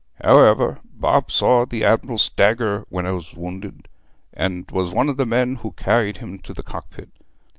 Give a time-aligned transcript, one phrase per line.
[0.23, 3.85] However, Bob saw the Adm'l stagger when 'a was wownded,
[4.33, 7.09] and was one of the men who carried him to the cockpit.